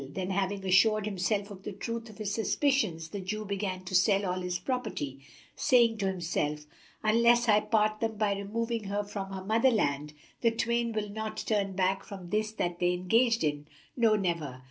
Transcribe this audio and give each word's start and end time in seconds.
Then 0.13 0.31
having 0.31 0.65
assured 0.65 1.05
himself 1.05 1.51
of 1.51 1.61
the 1.61 1.71
truth 1.71 2.09
of 2.09 2.17
his 2.17 2.33
suspicions, 2.33 3.09
the 3.09 3.19
Jew 3.19 3.45
began 3.45 3.83
to 3.83 3.93
sell 3.93 4.25
all 4.25 4.41
his 4.41 4.57
property, 4.57 5.19
saying 5.55 5.97
to 5.97 6.07
himself, 6.07 6.65
"Unless 7.03 7.47
I 7.47 7.59
part 7.59 7.99
them 7.99 8.15
by 8.15 8.33
removing 8.35 8.85
her 8.85 9.03
from 9.03 9.31
her 9.31 9.43
mother 9.45 9.69
land 9.69 10.13
the 10.41 10.49
twain 10.49 10.91
will 10.91 11.09
not 11.09 11.37
turn 11.37 11.73
back 11.73 12.03
from 12.03 12.31
this 12.31 12.51
that 12.53 12.79
they 12.79 12.89
are 12.89 12.93
engaged 12.93 13.43
in, 13.43 13.67
no, 13.95 14.15
never!" 14.15 14.59